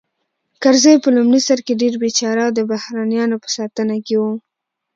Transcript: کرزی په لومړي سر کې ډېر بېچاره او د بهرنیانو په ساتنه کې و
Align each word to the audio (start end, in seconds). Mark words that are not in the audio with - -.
کرزی 0.61 0.95
په 1.03 1.09
لومړي 1.15 1.41
سر 1.47 1.59
کې 1.65 1.79
ډېر 1.81 1.93
بېچاره 2.03 2.41
او 2.47 2.51
د 2.57 2.59
بهرنیانو 2.71 3.37
په 3.43 3.49
ساتنه 3.57 3.95
کې 4.05 4.15
و 4.21 4.23